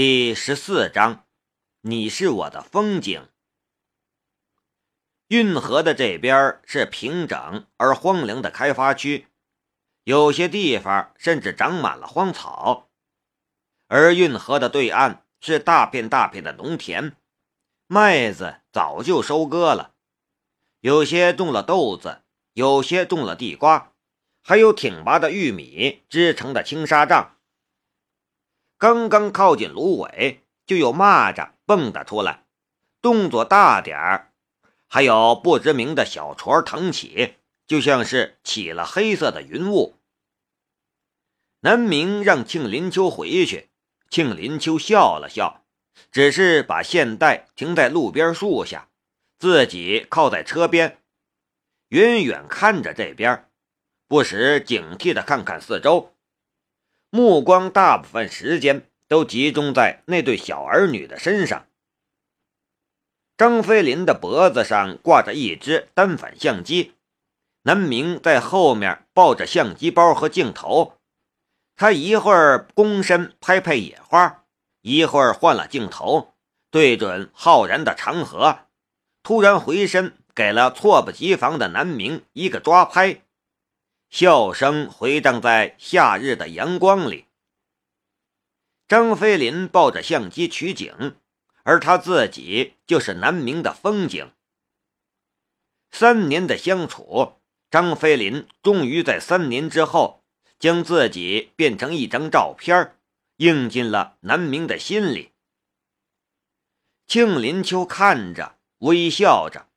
[0.00, 1.26] 第十四章，
[1.80, 3.28] 你是我的风景。
[5.26, 9.26] 运河的这边是平整而荒凉的开发区，
[10.04, 12.88] 有些地方甚至长满了荒草；
[13.88, 17.16] 而运河的对岸是大片大片的农田，
[17.88, 19.94] 麦子早就收割了，
[20.78, 22.22] 有些种了豆子，
[22.52, 23.94] 有些种了地瓜，
[24.44, 27.34] 还有挺拔的玉米织成的青纱帐。
[28.78, 32.44] 刚刚靠近芦苇，就有蚂蚱蹦跶出来，
[33.02, 34.30] 动作大点儿，
[34.86, 37.34] 还有不知名的小船腾起，
[37.66, 39.96] 就像是起了黑色的云雾。
[41.62, 43.68] 南明让庆林秋回去，
[44.08, 45.64] 庆林秋笑了笑，
[46.12, 48.88] 只是把现代停在路边树下，
[49.40, 50.98] 自己靠在车边，
[51.88, 53.50] 远远看着这边，
[54.06, 56.14] 不时警惕地看看四周。
[57.10, 61.66] 目光大部分时间都集中在那对小儿女的身上。
[63.36, 66.94] 张飞林的脖子上挂着一只单反相机，
[67.62, 70.98] 南明在后面抱着相机包和镜头。
[71.76, 74.44] 他一会儿躬身拍拍野花，
[74.82, 76.34] 一会儿换了镜头，
[76.70, 78.66] 对准浩然的长河，
[79.22, 83.22] 突然回身给了措不及防的南明一个抓拍。
[84.10, 87.26] 笑声回荡在夏日的阳光里。
[88.86, 91.16] 张飞林抱着相机取景，
[91.62, 94.32] 而他自己就是南明的风景。
[95.90, 97.34] 三年的相处，
[97.70, 100.24] 张飞林终于在三年之后，
[100.58, 102.96] 将自己变成一张照片，
[103.36, 105.32] 映进了南明的心里。
[107.06, 109.68] 庆林秋看着，微笑着，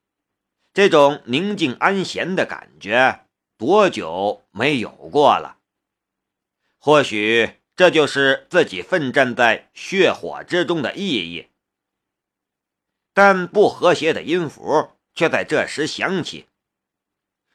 [0.73, 3.25] 这种宁静安闲的感觉。
[3.61, 5.57] 多久没有过了？
[6.79, 11.49] 或许这就是自己奋战在血火之中的意义。
[13.13, 16.47] 但不和谐的音符却在这时响起。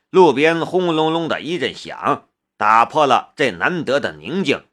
[0.09, 4.65] 路边轰隆隆的一阵响，打破了这难得的宁静。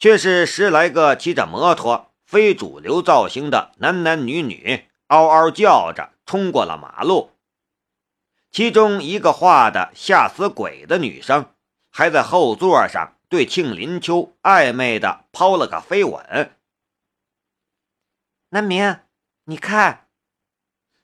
[0.00, 7.30] 却是十来个骑着摩托、非主流造型的男男女女，嗷嗷叫着冲过了马路。
[8.50, 11.52] 其中一个画的吓死鬼的女生，
[11.90, 16.56] 还在后座上对庆林秋暧昧的抛了个飞吻。
[18.50, 19.00] 南明，
[19.44, 20.08] 你看，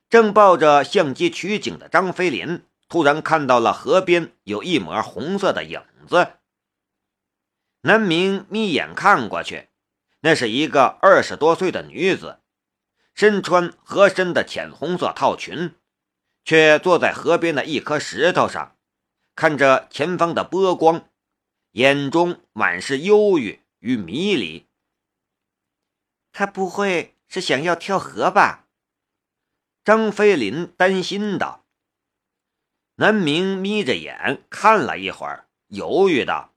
[0.08, 6.38] 正抱着相机取景的张飞林突然看到了河边有一抹红色的影子。
[7.82, 9.68] 南明眯眼看过去，
[10.20, 12.38] 那是一个二十多岁的女子，
[13.14, 15.74] 身穿合身的浅红色套裙。
[16.44, 18.76] 却坐在河边的一颗石头上，
[19.34, 21.08] 看着前方的波光，
[21.72, 24.66] 眼中满是忧郁与迷离。
[26.32, 28.66] 他不会是想要跳河吧？
[29.84, 31.64] 张飞林担心道。
[32.96, 36.54] 南明眯着眼看了一会儿，犹豫道：“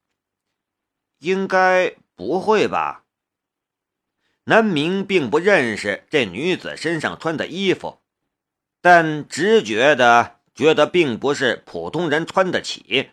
[1.19, 3.05] 应该不会吧？”
[4.43, 8.01] 南明并不认识这女子身上穿的衣服。
[8.85, 13.09] 但直觉的觉得并不是普通人穿得起，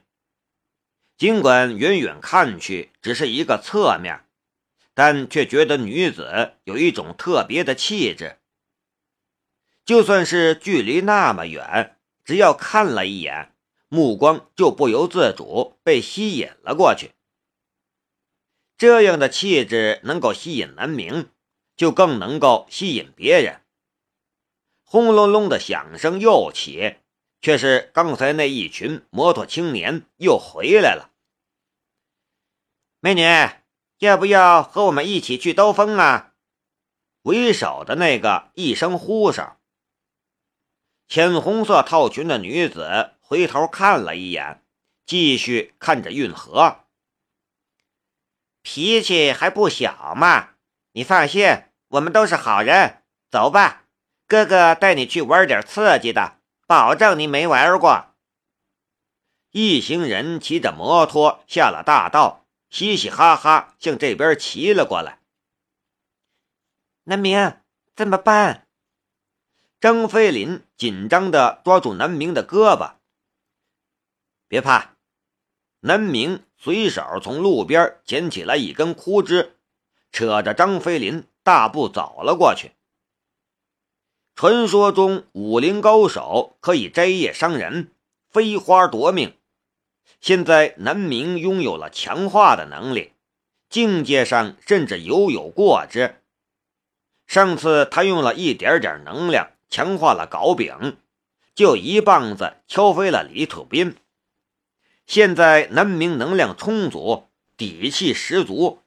[1.16, 4.26] 尽管远远看去只是一个侧面，
[4.92, 8.36] 但却觉得女子有一种特别的气质。
[9.86, 13.54] 就算是距离那么远，只要看了一眼，
[13.88, 17.12] 目光就不由自主被吸引了过去。
[18.76, 21.30] 这样的气质能够吸引南明，
[21.74, 23.61] 就更能够吸引别人。
[24.92, 26.96] 轰隆隆的响声又起，
[27.40, 31.10] 却是刚才那一群摩托青年又回来了。
[33.00, 33.22] 美女，
[34.00, 36.34] 要不要和我们一起去兜风啊？
[37.22, 39.56] 为首的那个一声呼声。
[41.08, 44.62] 浅红色套裙的女子回头看了一眼，
[45.06, 46.84] 继续看着运河。
[48.60, 50.50] 脾气还不小嘛，
[50.92, 53.81] 你放心，我们都是好人，走吧。
[54.32, 58.14] 哥哥带你去玩点刺激的，保证你没玩过。
[59.50, 65.18] 一行人骑着摩托下了大道，嘻嘻哈哈向这边骑了过来。
[67.04, 67.58] 南明，
[67.94, 68.66] 怎么办？
[69.78, 72.94] 张飞林紧张的抓住南明的胳膊。
[74.48, 74.94] 别怕，
[75.80, 79.58] 南明随手从路边捡起了一根枯枝，
[80.10, 82.72] 扯着张飞林大步走了过去。
[84.34, 87.92] 传说中武林高手可以摘叶伤人，
[88.30, 89.36] 飞花夺命。
[90.20, 93.12] 现在南明拥有了强化的能力，
[93.68, 96.22] 境界上甚至犹有过之。
[97.26, 100.96] 上次他用了一点点能量强化了镐柄，
[101.54, 103.96] 就一棒子敲飞了李土斌。
[105.06, 108.80] 现在南明能量充足，底气十足。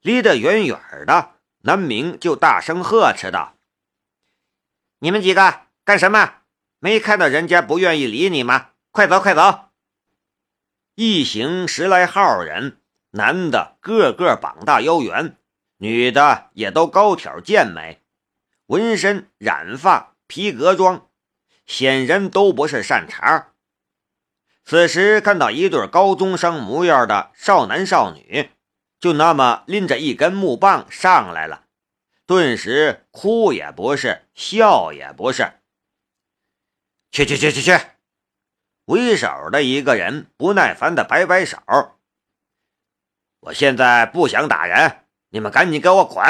[0.00, 1.32] 离得远远的，
[1.62, 3.55] 南明就大声呵斥道
[4.98, 6.34] ：“你们几个干什么？
[6.78, 8.70] 没看到人家不愿意理你吗？
[8.90, 9.66] 快走，快走！”
[10.96, 15.36] 一行十来号人，男的个个膀大腰圆。
[15.78, 18.00] 女的也都高挑健美，
[18.68, 21.08] 纹身、染发、皮革装，
[21.66, 23.52] 显然都不是善茬。
[24.64, 28.50] 此时看到一对高中生模样的少男少女，
[28.98, 31.65] 就那么拎着一根木棒上来了，
[32.26, 35.52] 顿时哭也不是，笑也不是。
[37.10, 37.72] 去去去去去！
[38.86, 41.58] 为首的一个人不耐烦的摆摆手
[43.40, 46.24] ：“我现在不想打人。”你们赶紧给我滚！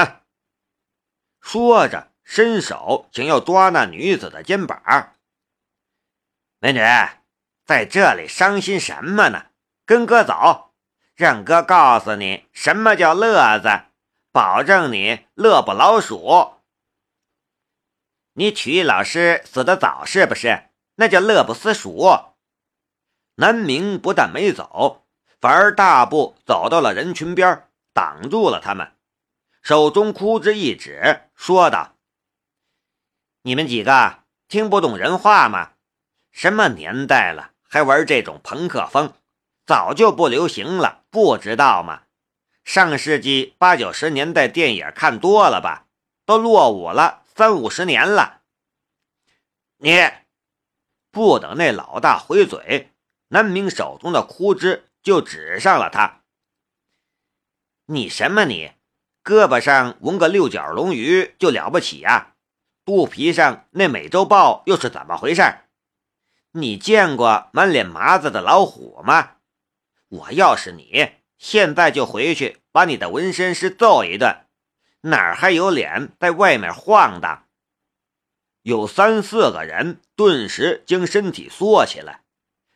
[1.41, 5.15] 说着，伸手想要抓那女子的肩膀。
[6.59, 6.81] 美女，
[7.65, 9.47] 在这里伤心什么呢？
[9.85, 10.75] 跟哥走，
[11.15, 13.86] 让哥告诉你什么叫乐子，
[14.37, 16.57] 保证你乐不老鼠。
[18.35, 20.65] 你体育老师死得早是不是？
[20.97, 22.07] 那叫乐不思蜀。
[23.37, 25.07] 南明不但没走，
[25.41, 28.93] 反而大步走到了人群边，挡住了他们。
[29.63, 31.97] 手中枯枝一指，说道
[33.41, 35.73] ：“你们几个听不懂人话吗？
[36.31, 39.15] 什么年代了，还玩这种朋克风？
[39.65, 42.03] 早就不流行了，不知道吗？
[42.67, 45.87] 上世纪八九十年代电影看多了吧？
[46.25, 48.43] 都落伍了三五十年了。”
[49.79, 50.11] 你
[51.13, 52.91] 不等那老大回嘴，
[53.29, 56.23] 南明手中的枯枝就指上了他。
[57.87, 58.73] 你什么你？
[59.23, 62.35] 胳膊上纹个六角龙鱼就了不起呀？
[62.85, 65.43] 肚皮上那美洲豹又是怎么回事？
[66.51, 69.37] 你见过满脸麻子的老虎吗？
[70.09, 74.47] 我要是你，现在就回去把你的纹身师揍一顿，
[75.03, 77.47] 哪儿还有脸在外面晃荡？
[78.63, 82.25] 有三四个人顿时将身体缩起来，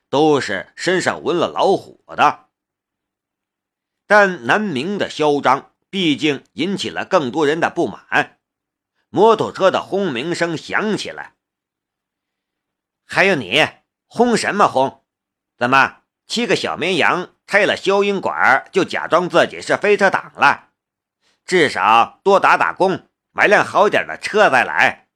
[0.08, 2.48] 都是身上纹了老虎的。
[4.06, 5.66] 但南明的嚣张。
[5.92, 8.38] 毕竟引起了更多人的不满，
[9.08, 11.34] 摩托车的轰鸣声响起来。
[13.04, 13.66] 还有你，
[14.06, 15.04] 轰什么轰？
[15.56, 15.99] 怎么
[16.30, 20.68] 七个小绵羊拆了消音管就假装自己是飞车党了？
[21.44, 25.08] 至少多打打工，买辆好点的车再来。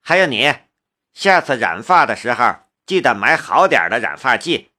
[0.00, 0.50] 还有你，
[1.12, 4.70] 下次染发的时候记得买好点的染发剂。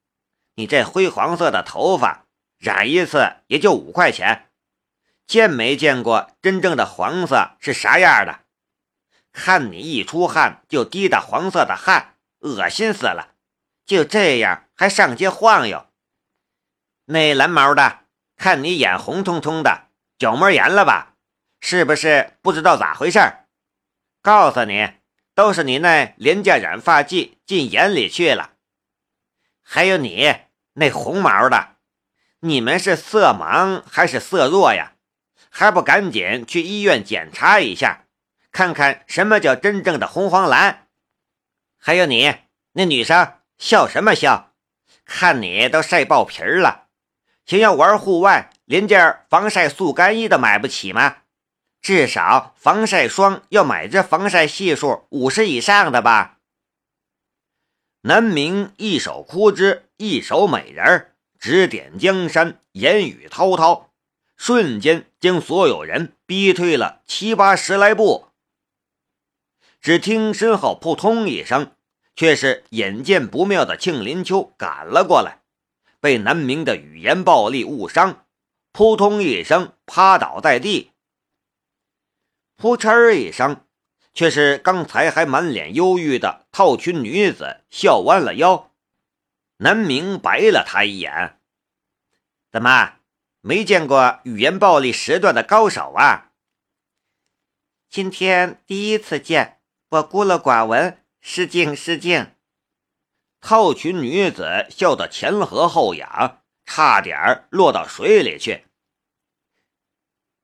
[0.55, 2.25] 你这灰黄色的头发，
[2.57, 4.49] 染一次也就五块钱。
[5.27, 8.39] 见没见过真正的黄色是啥样的？
[9.31, 13.32] 看你一出汗就滴的黄色的汗，恶心死了！
[13.85, 15.87] 就这样还上街晃悠？
[17.05, 18.05] 那蓝毛的，
[18.37, 21.15] 看你眼红彤彤的，角膜炎了吧？
[21.59, 23.19] 是不是不知道咋回事？
[24.21, 24.93] 告诉你，
[25.35, 28.53] 都是你那廉价染发剂进眼里去了。
[29.61, 30.33] 还有你
[30.73, 31.75] 那红毛的，
[32.39, 34.93] 你们是色盲还是色弱呀？
[35.49, 38.05] 还不赶紧去医院检查一下，
[38.51, 40.87] 看看什么叫真正的红黄蓝？
[41.77, 42.35] 还有你
[42.71, 44.51] 那女生笑什么笑？
[45.05, 46.87] 看你都晒爆皮了，
[47.45, 51.19] 想要玩户外，连件防晒速干衣都买不起吗？
[51.81, 56.39] 至少防晒霜要买只防晒系数五十以上的吧？
[58.01, 63.93] 南明一手枯枝，一手美人，指点江山，言语滔滔。
[64.35, 68.27] 瞬间将所有人逼退了七八十来步。
[69.79, 71.71] 只听身后扑通一声，
[72.15, 75.41] 却是眼见不妙的庆林秋赶了过来，
[75.99, 78.25] 被南明的语言暴力误伤，
[78.71, 80.91] 扑通一声趴倒在地。
[82.55, 83.65] 扑哧一声，
[84.13, 88.71] 却是刚才还满脸忧郁的套裙女子笑弯了腰。
[89.57, 91.39] 南明白了他一眼
[92.51, 92.95] ：“怎么？”
[93.45, 96.31] 没见过语言暴力时段的高手啊！
[97.89, 102.35] 今天第一次见，我孤陋寡闻，失敬失敬。
[103.39, 108.65] 套裙女子笑得前合后仰，差点落到水里去。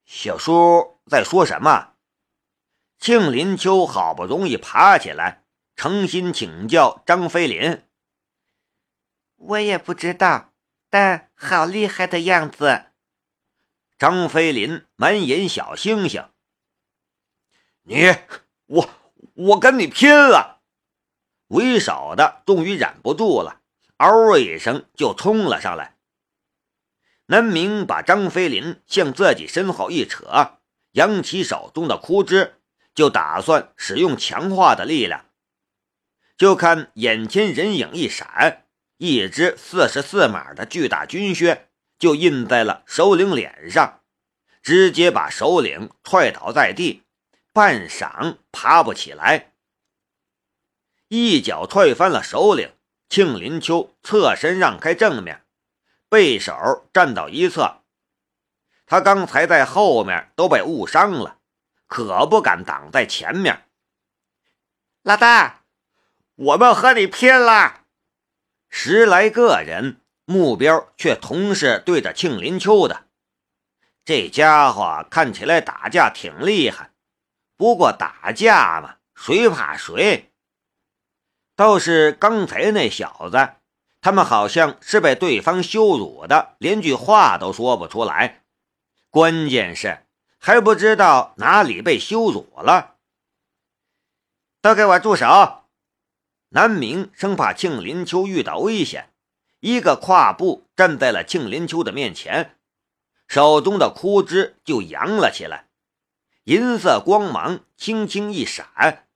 [0.05, 1.95] 小叔在说什么？
[2.97, 5.43] 庆林秋好不容易爬起来，
[5.75, 7.83] 诚心请教张飞林。
[9.35, 10.53] 我也不知道。
[10.89, 12.85] 但好厉害的样子。
[13.99, 16.27] 张飞林满眼小星星。
[17.83, 18.15] 你，
[18.65, 18.89] 我，
[19.35, 20.58] 我跟你拼了！
[21.49, 23.61] 为首的终于忍不住了，
[23.97, 25.95] 嗷一声就冲了上来。
[27.25, 30.57] 南明把张飞林向自己身后一扯，
[30.93, 32.55] 扬起手中的枯枝，
[32.95, 35.25] 就打算使用强化的力量。
[36.37, 38.65] 就看眼前人影一闪，
[38.97, 44.01] 一只四十四码的巨大军靴就印在了首领脸上，
[44.61, 47.03] 直接把首领踹倒在地，
[47.51, 49.48] 半晌爬不起来，
[51.09, 52.71] 一脚踹翻了首领。
[53.09, 55.43] 庆林秋侧身让开正面，
[56.09, 57.81] 背手站到一侧。
[58.85, 61.39] 他刚才在后面都被误伤了，
[61.87, 63.65] 可不敢挡在前面。
[65.01, 65.63] 老大。
[66.35, 67.81] 我们和你拼了！
[68.69, 73.07] 十来个人，目标却同时对着庆林秋的。
[74.05, 76.91] 这家伙看起来打架挺厉害，
[77.57, 80.28] 不过打架嘛，谁怕谁？
[81.59, 83.55] 倒是刚才那小子，
[83.99, 88.45] 他们好像是被对方羞辱的，连句话都说不出来。
[89.09, 90.05] 关键是
[90.37, 92.95] 还不知道哪里被羞辱了。
[94.61, 95.65] 都给我住手！
[96.51, 99.11] 南明生怕庆林秋遇到危险，
[99.59, 102.55] 一个跨步站在了庆林秋的面前，
[103.27, 105.67] 手中的枯枝就扬了起来，
[106.45, 109.08] 银色光芒轻轻一闪。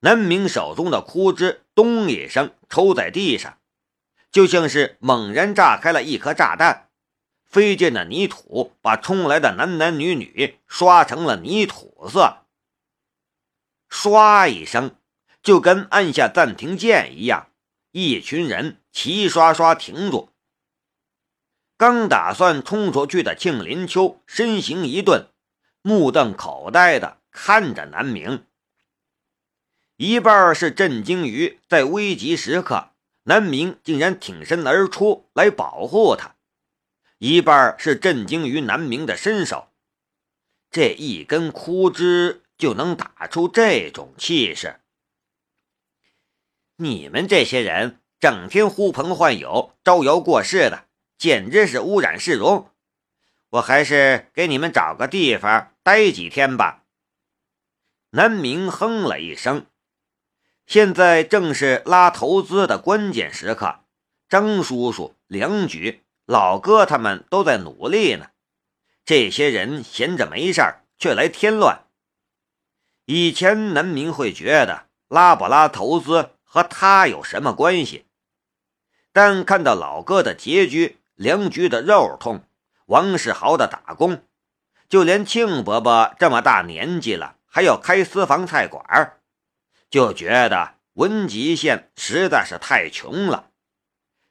[0.00, 3.58] 南明手中的枯枝咚一声抽在地上，
[4.30, 6.88] 就像是猛然炸开了一颗炸弹，
[7.44, 12.46] 飞溅的泥土把冲来的男男女女刷成了泥土色。
[13.88, 14.96] 唰一声。
[15.42, 17.48] 就跟按下暂停键一样，
[17.92, 20.28] 一群人齐刷刷停住。
[21.78, 25.28] 刚打算冲出去的庆林秋身形一顿，
[25.80, 28.44] 目瞪口呆的看着南明。
[30.02, 32.92] 一半是震惊于在危急时刻
[33.24, 36.36] 南明竟然挺身而出来保护他，
[37.18, 39.68] 一半是震惊于南明的身手，
[40.70, 44.80] 这一根枯枝就能打出这种气势。
[46.76, 50.86] 你们这些人整天呼朋唤友、招摇过市的，
[51.18, 52.70] 简直是污染市容。
[53.50, 56.84] 我还是给你们找个地方待几天吧。
[58.12, 59.66] 南明哼了一声。
[60.70, 63.80] 现在正是拉投资的关键时刻，
[64.28, 68.28] 张叔叔、梁局、老哥他们都在努力呢。
[69.04, 71.80] 这些人闲着没事儿，却来添乱。
[73.06, 76.30] 以前南明会觉得拉不拉投资。
[76.44, 78.06] 和他有什么关系？
[79.12, 82.44] 但看到老哥的拮据，梁局的肉痛，
[82.86, 84.22] 王世豪的打工，
[84.88, 89.19] 就连庆伯伯这么大年纪了还要开私房菜馆儿，
[89.90, 93.50] 就觉得文集县实在是太穷了。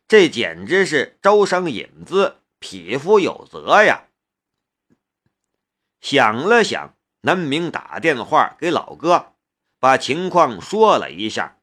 [0.07, 4.05] 这简直是招商引资，匹夫有责呀！
[6.01, 9.33] 想了想，南明打电话给老哥，
[9.79, 11.57] 把情况说了一下。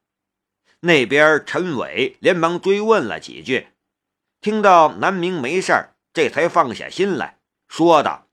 [0.81, 3.69] 那边陈伟连忙追问了几句，
[4.39, 8.27] 听到南明没事这才放下心来说道：“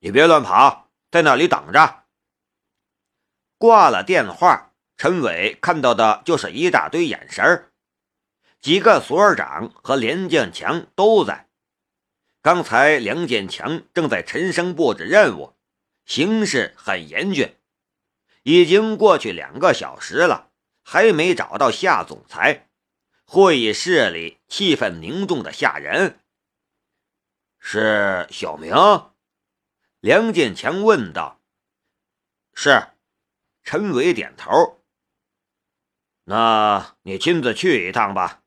[0.00, 2.04] 你别乱跑，在那里等着。”
[3.58, 7.70] 挂了电话，陈伟看到的就是一大堆眼神
[8.60, 11.48] 几个所长和连建强都在。
[12.40, 15.54] 刚才梁建强正在陈升布置任务，
[16.06, 17.56] 形势很严峻，
[18.44, 20.46] 已经过去两个小时了。
[20.90, 22.66] 还没找到夏总裁，
[23.26, 26.18] 会议室里气氛凝重的吓人。
[27.58, 28.72] 是小明？
[30.00, 31.42] 梁建强问道。
[32.54, 32.86] 是，
[33.70, 34.80] 陈伟点头。
[36.24, 38.40] 那你亲自去一趟吧，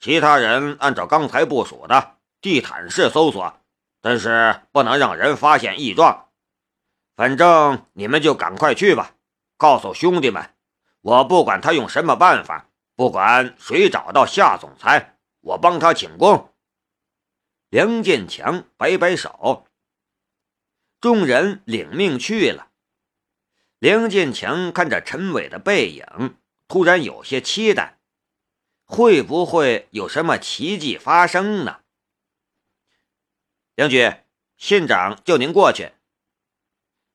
[0.00, 3.60] 其他人按照刚才部署的地毯式搜索，
[4.00, 6.30] 但是不能让人发现异状。
[7.14, 9.14] 反正你们就赶快去吧，
[9.56, 10.52] 告诉兄弟们。
[11.00, 12.66] 我不管他用什么办法，
[12.96, 16.52] 不管谁找到夏总裁，我帮他请功。
[17.68, 19.68] 梁建强摆摆手，
[21.00, 22.69] 众人领命去了。
[23.80, 26.36] 梁建强看着陈伟的背影，
[26.68, 27.98] 突然有些期待，
[28.84, 31.80] 会不会有什么奇迹发生呢？
[33.74, 34.12] 梁局，
[34.56, 35.92] 县长叫您过去。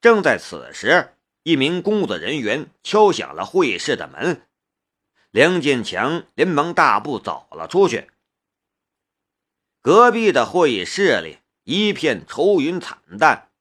[0.02, 1.14] 正在此时。
[1.48, 4.48] 一名工作人员敲响了会议室的门，
[5.30, 8.10] 梁建强连忙大步走了出去，
[9.80, 13.52] 隔壁的会议室里一片愁云惨淡。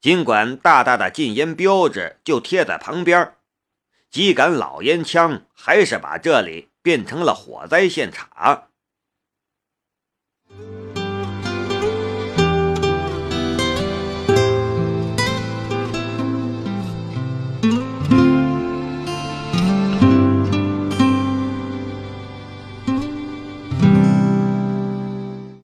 [0.00, 3.34] 尽管大大的禁烟标志就贴在旁边，
[4.10, 8.68] 几杆老烟枪还是把这里变成了火灾现场。